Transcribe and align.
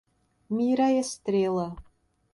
Mira 0.49 0.89
Estrela 0.93 1.75